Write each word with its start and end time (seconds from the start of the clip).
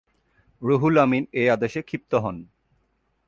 রুহুল 0.61 0.95
আমিন 0.97 1.23
এই 1.33 1.47
আদেশে 1.49 1.81
ক্ষিপ্ত 1.81 2.11
হন। 2.15 2.37